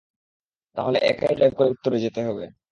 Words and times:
তাহলে 0.77 0.97
একাই 1.03 1.33
ড্রাইভ 1.35 1.53
করে 1.57 1.69
উত্তরে 1.69 1.97
যেতে 1.99 2.21
হবে। 2.27 2.45